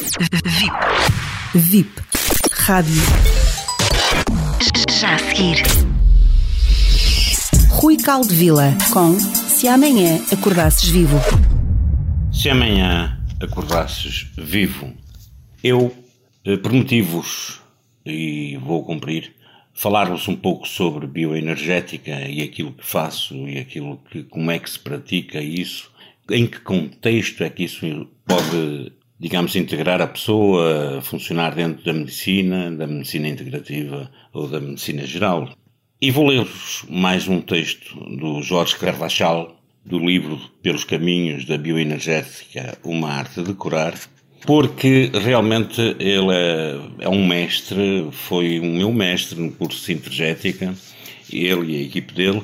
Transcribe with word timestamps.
VIP. 0.00 0.72
VIP. 1.54 1.90
Rádio. 2.52 3.02
Já 4.98 5.14
a 5.14 5.18
seguir. 5.18 5.62
Rui 7.68 7.98
Caldevila 7.98 8.76
com 8.92 9.18
Se 9.18 9.68
Amanhã 9.68 10.18
Acordasses 10.32 10.88
Vivo. 10.88 11.18
Se 12.32 12.48
amanhã 12.48 13.20
acordasses 13.42 14.30
vivo, 14.38 14.94
eu 15.62 15.94
eh, 16.46 16.56
prometi-vos, 16.56 17.60
e 18.06 18.56
vou 18.56 18.82
cumprir, 18.82 19.34
falar-vos 19.74 20.26
um 20.28 20.36
pouco 20.36 20.66
sobre 20.66 21.06
bioenergética 21.06 22.26
e 22.26 22.40
aquilo 22.40 22.72
que 22.72 22.86
faço 22.86 23.34
e 23.46 23.58
aquilo 23.58 23.98
que, 24.10 24.22
como 24.22 24.50
é 24.50 24.58
que 24.58 24.70
se 24.70 24.78
pratica 24.78 25.42
isso, 25.42 25.90
em 26.30 26.46
que 26.46 26.60
contexto 26.60 27.44
é 27.44 27.50
que 27.50 27.64
isso 27.64 28.08
pode, 28.26 28.92
digamos, 29.20 29.54
integrar 29.54 30.00
a 30.00 30.06
pessoa, 30.06 30.98
a 30.98 31.02
funcionar 31.02 31.54
dentro 31.54 31.84
da 31.84 31.92
medicina, 31.92 32.70
da 32.70 32.86
medicina 32.86 33.28
integrativa 33.28 34.10
ou 34.32 34.48
da 34.48 34.58
medicina 34.58 35.04
geral. 35.04 35.50
E 36.00 36.10
vou 36.10 36.26
ler-vos 36.26 36.86
mais 36.88 37.28
um 37.28 37.42
texto 37.42 37.94
do 38.16 38.42
Jorge 38.42 38.76
Carvachal, 38.76 39.54
do 39.84 39.98
livro 39.98 40.40
Pelos 40.62 40.84
Caminhos 40.84 41.44
da 41.44 41.58
Bioenergética, 41.58 42.78
Uma 42.82 43.10
Arte 43.10 43.42
de 43.42 43.52
Curar, 43.52 43.94
porque 44.46 45.10
realmente 45.12 45.80
ele 45.98 46.32
é, 46.32 46.80
é, 47.00 47.08
um 47.08 47.26
mestre, 47.26 48.08
foi 48.10 48.58
o 48.58 48.64
meu 48.64 48.90
mestre 48.90 49.38
no 49.38 49.52
curso 49.52 49.78
de 49.78 49.84
Sintergética, 49.84 50.74
ele 51.30 51.72
e 51.72 51.76
a 51.76 51.82
equipe 51.82 52.14
dele, 52.14 52.42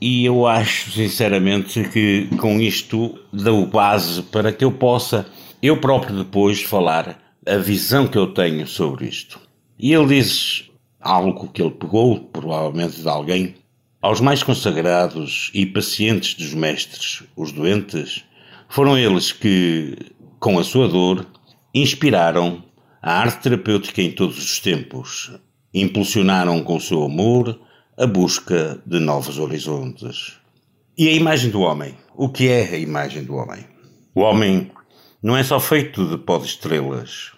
e 0.00 0.24
eu 0.24 0.46
acho 0.46 0.90
sinceramente 0.90 1.88
que 1.88 2.28
com 2.38 2.60
isto 2.60 3.18
dou 3.32 3.66
base 3.66 4.22
para 4.22 4.52
que 4.52 4.64
eu 4.64 4.72
possa, 4.72 5.26
eu 5.62 5.80
próprio 5.80 6.18
depois, 6.18 6.62
falar 6.62 7.18
a 7.46 7.56
visão 7.56 8.06
que 8.06 8.18
eu 8.18 8.26
tenho 8.26 8.66
sobre 8.66 9.06
isto. 9.06 9.40
E 9.78 9.92
ele 9.92 10.06
diz 10.06 10.70
algo 11.00 11.48
que 11.48 11.62
ele 11.62 11.70
pegou, 11.70 12.18
provavelmente 12.18 13.00
de 13.00 13.08
alguém, 13.08 13.54
aos 14.02 14.20
mais 14.20 14.42
consagrados 14.42 15.50
e 15.54 15.64
pacientes 15.64 16.34
dos 16.34 16.52
mestres, 16.52 17.22
os 17.34 17.52
doentes, 17.52 18.24
foram 18.68 18.98
eles 18.98 19.32
que, 19.32 19.96
com 20.38 20.58
a 20.58 20.64
sua 20.64 20.88
dor, 20.88 21.26
inspiraram 21.74 22.62
a 23.00 23.20
arte 23.20 23.42
terapêutica 23.42 24.02
em 24.02 24.10
todos 24.10 24.38
os 24.38 24.58
tempos, 24.58 25.32
impulsionaram 25.72 26.62
com 26.62 26.76
o 26.76 26.80
seu 26.80 27.04
amor 27.04 27.58
a 27.98 28.06
busca 28.06 28.78
de 28.84 28.98
novos 28.98 29.38
horizontes. 29.38 30.36
E 30.98 31.08
a 31.08 31.12
imagem 31.12 31.50
do 31.50 31.62
homem? 31.62 31.96
O 32.14 32.28
que 32.28 32.48
é 32.48 32.62
a 32.62 32.78
imagem 32.78 33.24
do 33.24 33.34
homem? 33.36 33.66
O 34.14 34.20
homem 34.20 34.70
não 35.22 35.34
é 35.34 35.42
só 35.42 35.58
feito 35.58 36.06
de 36.06 36.18
pó 36.18 36.36
de 36.36 36.44
estrelas. 36.44 37.32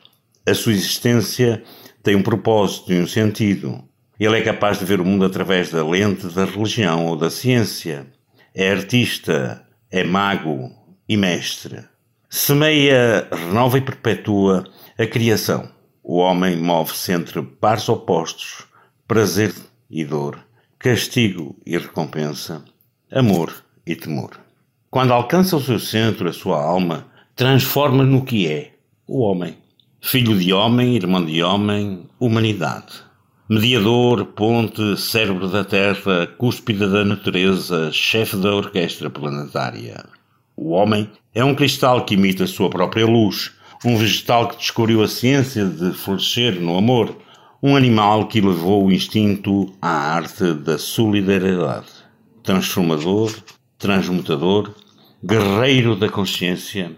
A 0.44 0.52
sua 0.54 0.72
existência 0.72 1.62
tem 2.02 2.16
um 2.16 2.22
propósito 2.22 2.92
e 2.92 3.00
um 3.00 3.06
sentido. 3.06 3.84
Ele 4.18 4.36
é 4.36 4.42
capaz 4.42 4.80
de 4.80 4.84
ver 4.84 5.00
o 5.00 5.04
mundo 5.04 5.24
através 5.24 5.70
da 5.70 5.86
lente 5.86 6.26
da 6.26 6.44
religião 6.44 7.06
ou 7.06 7.14
da 7.14 7.30
ciência. 7.30 8.08
É 8.52 8.72
artista, 8.72 9.64
é 9.88 10.02
mago 10.02 10.72
e 11.08 11.16
mestre. 11.16 11.84
Semeia, 12.28 13.28
renova 13.30 13.78
e 13.78 13.80
perpetua 13.80 14.64
a 14.98 15.06
criação. 15.06 15.70
O 16.02 16.16
homem 16.16 16.56
move-se 16.56 17.12
entre 17.12 17.42
pares 17.42 17.88
opostos, 17.88 18.66
prazer 19.06 19.54
e 19.88 20.04
dor, 20.04 20.47
castigo 20.78 21.56
e 21.66 21.76
recompensa, 21.76 22.64
amor 23.10 23.64
e 23.86 23.96
temor. 23.96 24.38
Quando 24.90 25.12
alcança 25.12 25.56
o 25.56 25.60
seu 25.60 25.78
centro, 25.78 26.28
a 26.28 26.32
sua 26.32 26.62
alma, 26.62 27.06
transforma 27.34 28.04
no 28.04 28.24
que 28.24 28.46
é 28.46 28.72
o 29.06 29.20
homem. 29.20 29.56
Filho 30.00 30.38
de 30.38 30.52
homem, 30.52 30.94
irmão 30.94 31.24
de 31.24 31.42
homem, 31.42 32.06
humanidade 32.18 33.08
mediador, 33.48 34.26
ponte, 34.26 34.94
cérebro 34.98 35.48
da 35.48 35.64
Terra, 35.64 36.26
cúspide 36.36 36.86
da 36.86 37.02
natureza, 37.02 37.90
chefe 37.90 38.36
da 38.36 38.54
orquestra 38.54 39.08
planetária. 39.08 40.04
O 40.54 40.72
homem 40.72 41.10
é 41.34 41.42
um 41.42 41.54
cristal 41.54 42.04
que 42.04 42.12
imita 42.12 42.44
a 42.44 42.46
sua 42.46 42.68
própria 42.68 43.06
luz, 43.06 43.52
um 43.86 43.96
vegetal 43.96 44.48
que 44.48 44.58
descobriu 44.58 45.02
a 45.02 45.08
ciência 45.08 45.64
de 45.64 45.94
florescer 45.94 46.60
no 46.60 46.76
amor, 46.76 47.16
um 47.62 47.74
animal 47.74 48.28
que 48.28 48.40
levou 48.40 48.86
o 48.86 48.92
instinto 48.92 49.72
à 49.82 49.88
arte 49.88 50.54
da 50.54 50.78
solidariedade. 50.78 51.88
Transformador, 52.42 53.34
transmutador, 53.76 54.74
guerreiro 55.24 55.96
da 55.96 56.08
consciência. 56.08 56.92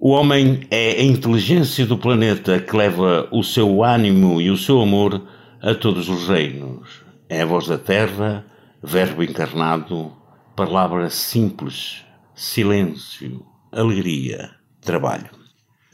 O 0.00 0.10
homem 0.10 0.66
é 0.70 0.92
a 0.92 1.02
inteligência 1.02 1.86
do 1.86 1.98
planeta 1.98 2.58
que 2.58 2.74
leva 2.74 3.28
o 3.30 3.44
seu 3.44 3.84
ânimo 3.84 4.40
e 4.40 4.50
o 4.50 4.56
seu 4.56 4.80
amor 4.80 5.22
a 5.60 5.74
todos 5.74 6.08
os 6.08 6.26
reinos. 6.26 7.02
É 7.28 7.42
a 7.42 7.46
voz 7.46 7.66
da 7.66 7.78
terra, 7.78 8.44
verbo 8.82 9.22
encarnado, 9.22 10.12
palavra 10.56 11.10
simples, 11.10 12.02
silêncio, 12.34 13.44
alegria, 13.70 14.50
trabalho. 14.80 15.30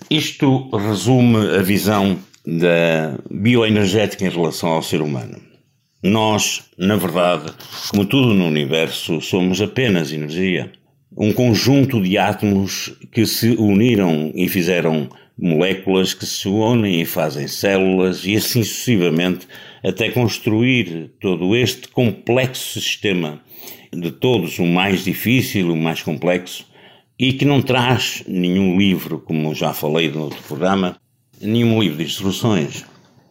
Isto 0.09 0.71
resume 0.71 1.57
a 1.57 1.63
visão 1.63 2.19
da 2.57 3.19
bioenergética 3.31 4.25
em 4.25 4.31
relação 4.31 4.71
ao 4.71 4.83
ser 4.83 5.03
humano. 5.03 5.39
Nós, 6.03 6.65
na 6.79 6.97
verdade, 6.97 7.53
como 7.91 8.07
tudo 8.07 8.33
no 8.33 8.47
universo, 8.47 9.21
somos 9.21 9.61
apenas 9.61 10.13
energia. 10.13 10.73
Um 11.15 11.33
conjunto 11.33 12.01
de 12.01 12.17
átomos 12.17 12.95
que 13.13 13.27
se 13.27 13.51
uniram 13.51 14.33
e 14.35 14.49
fizeram 14.49 15.11
moléculas 15.37 16.15
que 16.15 16.25
se 16.25 16.49
unem 16.49 17.03
e 17.03 17.05
fazem 17.05 17.47
células 17.47 18.25
e 18.25 18.37
assim 18.37 18.63
sucessivamente 18.63 19.47
até 19.85 20.11
construir 20.11 21.13
todo 21.21 21.55
este 21.55 21.89
complexo 21.89 22.81
sistema 22.81 23.43
de 23.93 24.11
todos 24.11 24.59
o 24.59 24.65
mais 24.65 25.05
difícil, 25.05 25.73
o 25.73 25.77
mais 25.77 26.03
complexo 26.03 26.67
e 27.19 27.33
que 27.33 27.45
não 27.45 27.61
traz 27.61 28.23
nenhum 28.27 28.79
livro, 28.79 29.19
como 29.19 29.55
já 29.55 29.73
falei 29.73 30.09
no 30.09 30.25
outro 30.25 30.43
programa, 30.45 30.97
nenhum 31.41 31.81
livro 31.81 31.99
de 31.99 32.05
instruções. 32.05 32.85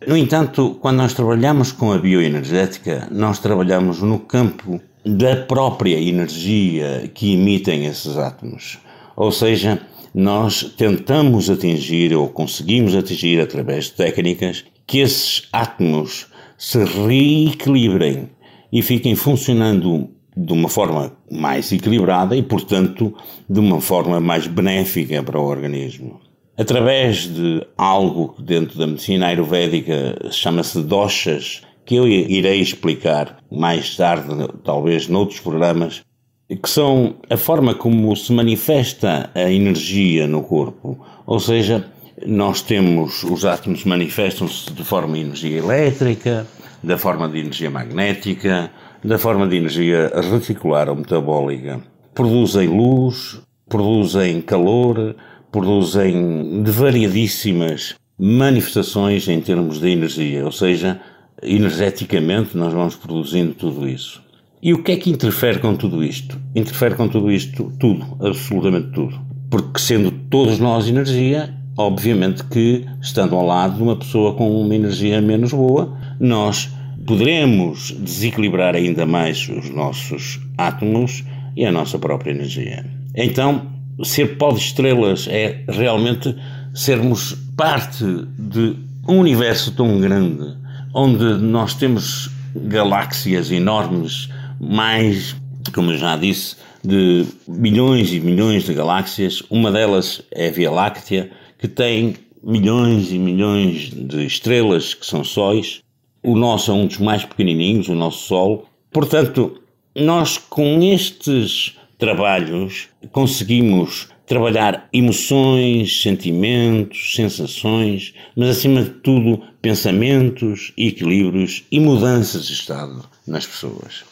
No 0.06 0.16
entanto, 0.16 0.78
quando 0.80 0.98
nós 0.98 1.14
trabalhamos 1.14 1.72
com 1.72 1.92
a 1.92 1.98
bioenergética, 1.98 3.08
nós 3.12 3.40
trabalhamos 3.40 4.02
no 4.02 4.20
campo 4.20 4.80
da 5.06 5.36
própria 5.36 6.00
energia 6.00 7.10
que 7.14 7.34
emitem 7.34 7.86
esses 7.86 8.18
átomos. 8.18 8.78
Ou 9.16 9.32
seja, 9.32 9.82
nós 10.14 10.64
tentamos 10.78 11.50
atingir 11.50 12.16
ou 12.16 12.28
conseguimos 12.28 12.96
atingir 12.96 13.40
através 13.40 13.86
de 13.86 13.94
técnicas 13.94 14.66
que 14.86 15.00
esses 15.00 15.48
átomos 15.52 16.28
se 16.58 16.84
reequilibrem 16.84 18.30
e 18.72 18.82
fiquem 18.82 19.16
funcionando 19.16 20.10
de 20.36 20.54
uma 20.54 20.70
forma 20.70 21.14
mais 21.32 21.72
equilibrada 21.72 22.36
e, 22.36 22.44
portanto, 22.44 23.14
de 23.50 23.60
uma 23.60 23.82
forma 23.82 24.20
mais 24.20 24.46
benéfica 24.46 25.24
para 25.24 25.40
o 25.40 25.46
organismo. 25.46 26.27
Através 26.58 27.28
de 27.28 27.66
algo 27.78 28.30
que 28.30 28.42
dentro 28.42 28.80
da 28.80 28.88
medicina 28.88 29.28
ayurvédica 29.28 30.32
chama-se 30.32 30.82
doshas, 30.82 31.62
que 31.86 31.96
eu 31.96 32.08
irei 32.08 32.60
explicar 32.60 33.38
mais 33.52 33.96
tarde, 33.96 34.28
talvez 34.64 35.08
noutros 35.08 35.40
programas, 35.40 36.02
que 36.50 36.68
são 36.68 37.16
a 37.30 37.38
forma 37.38 37.76
como 37.76 38.16
se 38.16 38.34
manifesta 38.34 39.30
a 39.36 39.52
energia 39.52 40.26
no 40.28 40.42
corpo. 40.42 40.98
Ou 41.28 41.40
seja, 41.40 41.86
nós 42.26 42.64
temos, 42.64 43.24
os 43.24 43.46
átomos 43.46 43.86
manifestam-se 43.86 44.74
de 44.74 44.84
forma 44.84 45.14
de 45.14 45.22
energia 45.22 45.60
elétrica, 45.60 46.48
da 46.82 46.98
forma 46.98 47.30
de 47.30 47.40
energia 47.40 47.70
magnética, 47.70 48.72
da 49.04 49.20
forma 49.20 49.48
de 49.48 49.58
energia 49.58 50.12
reticular 50.32 50.90
ou 50.90 50.96
metabólica. 50.96 51.80
Produzem 52.16 52.68
luz, 52.68 53.40
produzem 53.70 54.42
calor, 54.42 55.16
produzem 55.52 56.64
de 56.64 56.72
variadíssimas 56.72 57.96
manifestações 58.20 59.28
em 59.28 59.40
termos 59.40 59.80
de 59.80 59.90
energia, 59.90 60.44
ou 60.44 60.52
seja, 60.52 61.00
energeticamente 61.42 62.58
nós 62.58 62.74
vamos 62.74 62.96
produzindo 62.96 63.54
tudo 63.54 63.88
isso. 63.88 64.22
E 64.62 64.74
o 64.74 64.82
que 64.82 64.92
é 64.92 64.98
que 64.98 65.12
interfere 65.12 65.60
com 65.60 65.76
tudo 65.76 66.04
isto? 66.04 66.40
Interfere 66.56 66.96
com 66.96 67.08
tudo 67.08 67.32
isto 67.32 67.72
tudo, 67.80 68.18
absolutamente 68.20 68.90
tudo. 68.90 69.20
Porque 69.52 69.80
sendo 69.80 70.12
todos 70.12 70.58
nós 70.58 70.88
energia, 70.88 71.54
obviamente 71.78 72.44
que 72.46 72.84
estando 73.00 73.36
ao 73.36 73.46
lado 73.46 73.78
de 73.78 73.84
uma 73.84 73.96
pessoa 73.96 74.34
com 74.34 74.60
uma 74.60 74.76
energia 74.76 75.22
menos 75.22 75.54
boa, 75.54 75.96
nós 76.20 76.70
poderemos 77.06 77.96
desequilibrar 78.00 78.76
ainda 78.76 79.06
mais 79.06 79.48
os 79.48 79.70
nossos 79.70 80.40
átomos 80.58 81.24
e 81.56 81.66
a 81.66 81.72
nossa 81.72 82.00
própria 82.00 82.32
energia. 82.32 82.84
Então, 83.16 83.77
ser 84.04 84.38
pó 84.38 84.52
de 84.52 84.60
estrelas 84.60 85.28
é 85.30 85.64
realmente 85.68 86.36
sermos 86.74 87.36
parte 87.56 88.04
de 88.38 88.76
um 89.08 89.20
universo 89.20 89.72
tão 89.72 90.00
grande, 90.00 90.56
onde 90.94 91.24
nós 91.36 91.74
temos 91.74 92.30
galáxias 92.56 93.52
enormes 93.52 94.30
mais, 94.60 95.36
como 95.74 95.92
eu 95.92 95.98
já 95.98 96.16
disse, 96.16 96.56
de 96.84 97.26
milhões 97.48 98.12
e 98.14 98.20
milhões 98.20 98.64
de 98.66 98.74
galáxias. 98.74 99.44
Uma 99.50 99.72
delas 99.72 100.22
é 100.32 100.48
a 100.48 100.52
Via 100.52 100.72
Láctea, 100.72 101.32
que 101.58 101.68
tem 101.68 102.16
milhões 102.44 103.12
e 103.12 103.20
milhões 103.20 103.90
de 103.90 104.26
estrelas 104.26 104.94
que 104.94 105.06
são 105.06 105.24
sóis. 105.24 105.82
O 106.24 106.36
nosso 106.36 106.72
é 106.72 106.74
um 106.74 106.88
dos 106.88 106.98
mais 106.98 107.26
pequenininhos, 107.26 107.88
o 107.88 107.96
nosso 107.96 108.26
Sol. 108.28 108.68
Portanto, 108.92 109.60
nós 109.96 110.38
com 110.38 110.82
estes 110.82 111.76
trabalhos 111.98 112.90
conseguimos 113.12 114.10
trabalhar 114.26 114.90
emoções, 114.92 116.02
sentimentos, 116.02 117.16
sensações, 117.16 118.14
mas 118.36 118.50
acima 118.50 118.84
de 118.84 118.90
tudo 118.90 119.42
pensamentos, 119.62 120.74
equilíbrios 120.78 121.64
e 121.72 121.80
mudanças 121.80 122.46
de 122.46 122.54
estado 122.54 123.06
nas 123.26 123.46
pessoas. 123.46 124.04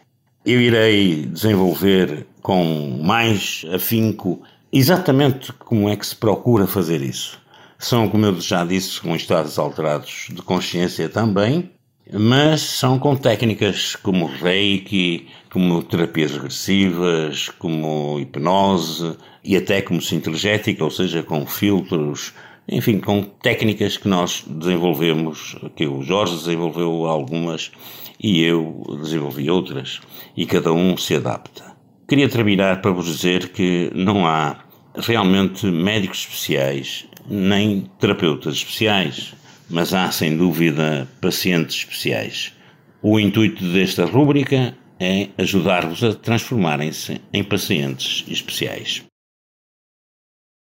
Eu 0.45 0.61
irei 0.61 1.25
desenvolver 1.25 2.25
com 2.41 2.99
mais 3.03 3.65
afinco 3.73 4.41
exatamente 4.71 5.51
como 5.53 5.89
é 5.89 5.95
que 5.95 6.05
se 6.05 6.15
procura 6.15 6.65
fazer 6.65 7.01
isso. 7.01 7.39
São, 7.77 8.07
como 8.07 8.25
eu 8.25 8.39
já 8.39 8.63
disse, 8.63 9.01
com 9.01 9.15
estados 9.15 9.59
alterados 9.59 10.27
de 10.29 10.41
consciência 10.41 11.09
também, 11.09 11.71
mas 12.13 12.61
são 12.61 12.99
com 12.99 13.15
técnicas 13.15 13.95
como 13.95 14.27
reiki, 14.27 15.27
como 15.49 15.81
terapias 15.81 16.31
regressivas, 16.31 17.49
como 17.49 18.19
hipnose 18.19 19.15
e 19.43 19.55
até 19.55 19.81
como 19.81 20.01
sintergética, 20.01 20.83
ou 20.83 20.91
seja, 20.91 21.23
com 21.23 21.45
filtros, 21.45 22.33
enfim, 22.67 22.99
com 22.99 23.23
técnicas 23.23 23.97
que 23.97 24.07
nós 24.07 24.43
desenvolvemos, 24.47 25.55
que 25.75 25.87
o 25.87 26.01
Jorge 26.03 26.35
desenvolveu 26.35 27.05
algumas 27.05 27.71
e 28.19 28.41
eu 28.43 28.83
desenvolvi 29.01 29.49
outras, 29.49 29.99
e 30.37 30.45
cada 30.45 30.71
um 30.71 30.95
se 30.97 31.15
adapta. 31.15 31.75
Queria 32.07 32.29
terminar 32.29 32.81
para 32.81 32.91
vos 32.91 33.05
dizer 33.05 33.49
que 33.49 33.91
não 33.93 34.25
há 34.25 34.57
realmente 34.95 35.65
médicos 35.65 36.19
especiais 36.19 37.07
nem 37.27 37.89
terapeutas 37.99 38.55
especiais, 38.55 39.33
mas 39.69 39.93
há 39.93 40.11
sem 40.11 40.35
dúvida 40.35 41.07
pacientes 41.19 41.77
especiais. 41.77 42.53
O 43.01 43.19
intuito 43.19 43.63
desta 43.71 44.05
rúbrica 44.05 44.75
é 44.99 45.29
ajudar-vos 45.37 46.03
a 46.03 46.13
transformarem-se 46.13 47.21
em 47.33 47.43
pacientes 47.43 48.23
especiais. 48.27 49.03